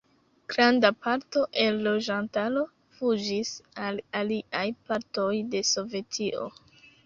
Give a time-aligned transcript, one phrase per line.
[0.51, 2.65] Granda parto el loĝantaro
[2.97, 3.53] fuĝis
[3.85, 6.53] al aliaj partoj de Sovetio.